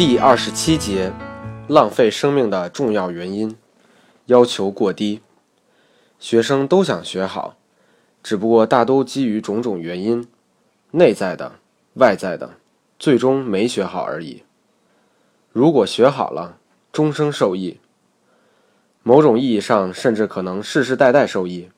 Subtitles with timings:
[0.00, 1.12] 第二十七节，
[1.68, 3.54] 浪费生命的重要原因，
[4.24, 5.20] 要求过低。
[6.18, 7.58] 学生都想学好，
[8.22, 10.26] 只不过大都基于种种原因，
[10.92, 11.56] 内在的、
[11.96, 12.54] 外在的，
[12.98, 14.42] 最终没学好而已。
[15.52, 16.56] 如果学好了，
[16.90, 17.78] 终生受益，
[19.02, 21.68] 某种意义上甚至可能世世代代受益。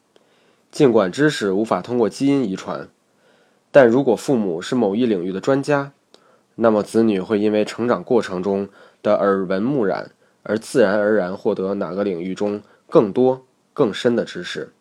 [0.70, 2.88] 尽管知识无法通过基因遗传，
[3.72, 5.90] 但如果父母是某一领域的专家，
[6.62, 8.68] 那么，子女会因为成长过程中
[9.02, 10.12] 的耳闻目染
[10.44, 14.72] 而自然而然获得哪个领域中更多、更深的知识。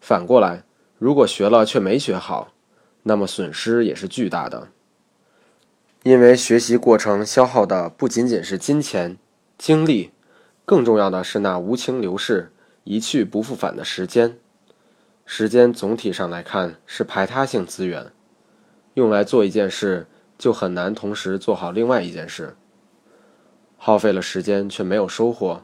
[0.00, 0.64] 反过来，
[0.98, 2.54] 如果学了却没学好，
[3.02, 4.68] 那么损失也是巨大的。
[6.02, 9.18] 因为学习过程消耗的不仅仅是金钱、
[9.58, 10.12] 精力，
[10.64, 12.50] 更重要的是那无情流逝、
[12.84, 14.38] 一去不复返的时间。
[15.26, 18.10] 时间总体上来看是排他性资源，
[18.94, 20.06] 用来做一件事。
[20.42, 22.56] 就很难同时做好另外一件事。
[23.76, 25.62] 耗费了时间却没有收获，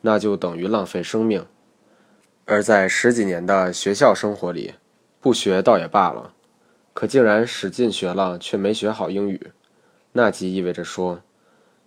[0.00, 1.44] 那就等于浪费生命。
[2.46, 4.72] 而在十几年的学校生活里，
[5.20, 6.32] 不学倒也罢了，
[6.94, 9.52] 可竟然使劲学了却没学好英语，
[10.12, 11.20] 那即意味着说，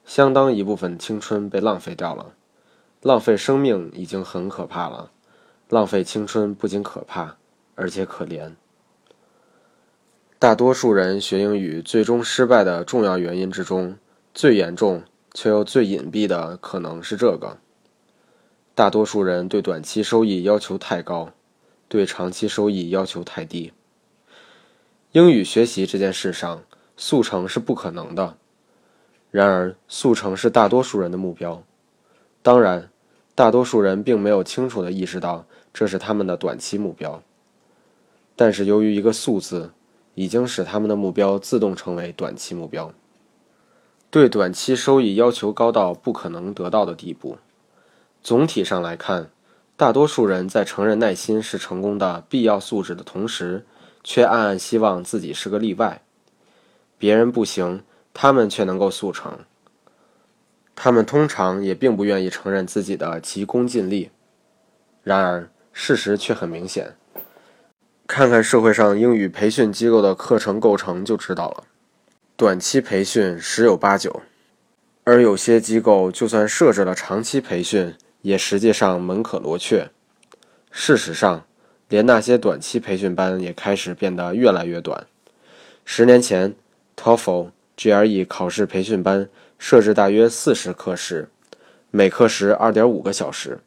[0.06, 2.34] 相当一部分青春被浪费掉了。
[3.02, 5.10] 浪费生命已经很可怕了，
[5.70, 7.38] 浪费青春不仅可怕，
[7.74, 8.54] 而且可怜。
[10.40, 13.98] 大多数人学英语最终失败的重要原因之中，
[14.34, 17.58] 最严重却又最隐蔽的可能是这个：
[18.74, 21.34] 大多数人对短期收益要求太高，
[21.90, 23.74] 对长期收益要求太低。
[25.12, 26.64] 英语学习这件事上，
[26.96, 28.38] 速成是不可能的。
[29.32, 31.62] 然而，速成是大多数人的目标。
[32.42, 32.90] 当然，
[33.36, 37.22] 大多数人并没有清楚地意识到这是他们的短期目标。
[38.38, 39.72] 但是，由于一个“速”字。
[40.20, 42.92] 已经使他们的目标自动成为短期目标，
[44.12, 47.38] 对短期收益要求高到不可能得到的地步。
[48.22, 49.30] 总体上来看，
[49.78, 53.66] 大多数人在承认耐心是成功的必要素质的同时，
[54.04, 56.02] 却暗暗希望自己是个例外。
[56.98, 59.40] 别人不行，他们却能够速成。
[60.76, 64.10] 他们通常也并不愿意承认自己的急功近利。
[65.02, 66.98] 然而，事实却很明显。
[68.20, 71.64] 看看社会上英语培训机构的课程构成就知道了，
[72.36, 74.22] 短期培训十有八九，
[75.06, 79.90] 而有些机构就算设置了长期培训，也实际上门可罗雀。
[80.70, 81.46] 事实上，
[81.88, 85.08] 连那些短期培训班也开始变得越来越短。
[85.86, 86.54] 十年前
[86.98, 91.30] ，TOEFL、GRE 考试培训班设置大约四十课时，
[91.90, 93.62] 每课时二点五个小时，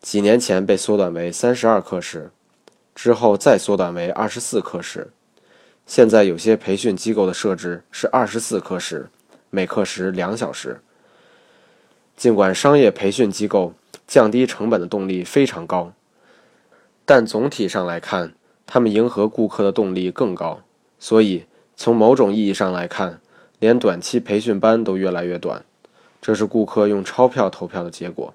[0.00, 2.30] 几年前被缩短为三十二课时。
[2.96, 5.10] 之后再缩短为二十四课时，
[5.86, 9.10] 现在有些培训机构的设置是二十四课时，
[9.50, 10.80] 每课时两小时。
[12.16, 13.74] 尽管商业培训机构
[14.06, 15.92] 降低成本的动力非常高，
[17.04, 18.32] 但总体上来看，
[18.66, 20.62] 他们迎合顾客的动力更高。
[20.98, 21.44] 所以，
[21.76, 23.20] 从某种意义上来看，
[23.58, 25.62] 连短期培训班都越来越短，
[26.22, 28.32] 这是顾客用钞票投票的结果。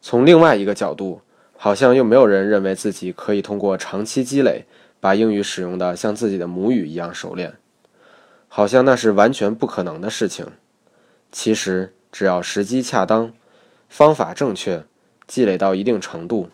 [0.00, 1.20] 从另外一个角度，
[1.56, 4.66] 好像又没有人认为自己可以通过长期积累
[5.00, 7.54] 把英语使用的像自己的母语一样熟练，
[8.48, 10.46] 好像那是完全不可能的事情。
[11.32, 13.32] 其实，只要时机恰当，
[13.88, 14.84] 方法正确，
[15.26, 16.50] 积累到一定程度，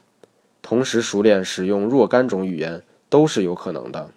[0.62, 4.10] 同时熟练使用若干种语言都是有可能的。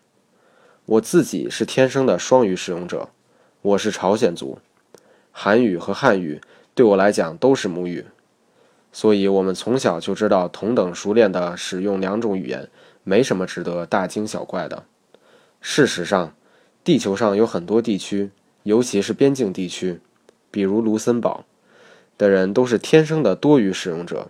[0.86, 3.10] 我自己是天生的双语使用者，
[3.62, 4.60] 我是朝鲜族，
[5.32, 6.42] 韩语和汉语
[6.74, 8.06] 对我来讲都是母语。
[8.98, 12.70] 所以，我们从小就知道，同等熟练的使用两种语言，
[13.04, 14.86] 没什么值得大惊小怪的。
[15.60, 16.34] 事实上，
[16.82, 18.32] 地球上有很多地区，
[18.64, 20.00] 尤其是边境地区，
[20.50, 21.44] 比如卢森堡
[22.18, 24.30] 的人，都是天生的多语使用者。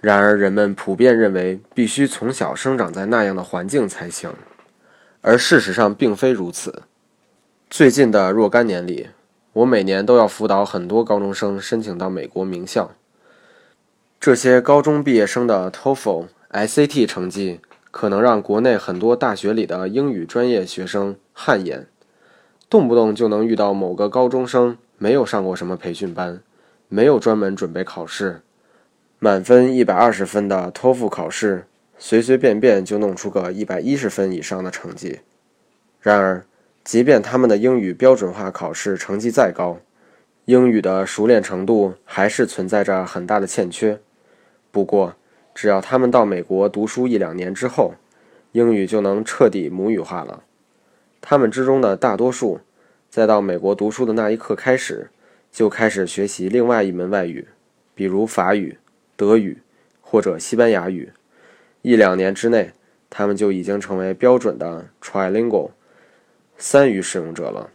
[0.00, 4.32] 然而，人们普遍认为必须从小生长在那样的环境才行，
[5.20, 6.84] 而事实上并非如此。
[7.68, 9.08] 最近的若干年里，
[9.52, 12.92] 我每年都要辅导很多高中生申请到美国名校。
[14.18, 17.60] 这些高中毕业生的 TOEFL、SAT 成绩
[17.90, 21.86] 可能让国内很多大学里的英语专业学生汗颜，
[22.68, 26.40] 动不动就能遇到某个高中生没有上过什么培训班，
[26.88, 28.40] 没有专门准备考试，
[29.18, 31.66] 满分一百二十分的托福考试，
[31.96, 35.20] 随随便便就弄出个一百一十分以上的成绩。
[36.00, 36.44] 然而，
[36.82, 39.78] 即便他们的英语标准化考试成绩再高，
[40.46, 44.00] 英语的熟练程度还是存在着很大的欠缺。
[44.70, 45.16] 不过，
[45.52, 47.94] 只要他们到美国读书一两年之后，
[48.52, 50.44] 英语就能彻底母语化了。
[51.20, 52.60] 他们之中的大多数，
[53.10, 55.10] 在到美国读书的那一刻开始，
[55.50, 57.48] 就开始学习另外一门外语，
[57.96, 58.78] 比如法语、
[59.16, 59.58] 德语
[60.00, 61.12] 或者西班牙语。
[61.82, 62.70] 一两年之内，
[63.10, 65.70] 他们就已经成为标准的 trilingual
[66.56, 67.70] 三语使用者了。